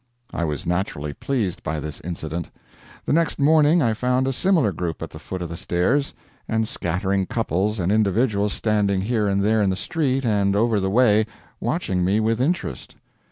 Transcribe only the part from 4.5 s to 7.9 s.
group at the foot of the stairs, and scattering couples